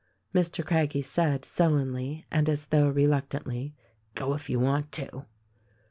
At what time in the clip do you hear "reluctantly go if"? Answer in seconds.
2.89-4.49